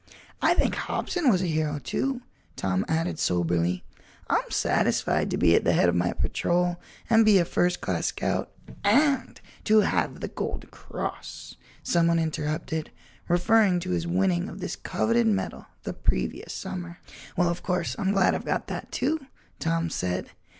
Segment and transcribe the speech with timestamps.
[0.41, 2.21] "I think Hobson was a hero, too,"
[2.55, 3.83] Tom added soberly.
[4.31, 8.07] "I'm satisfied to be at the head of my patrol and be a first class
[8.07, 8.49] scout——"
[8.83, 12.89] "And to have the gold cross," someone interrupted,
[13.27, 16.97] referring to his winning of this coveted medal the previous summer.
[17.37, 19.27] "Well, of course, I'm glad I've got that, too,"
[19.59, 20.31] Tom said.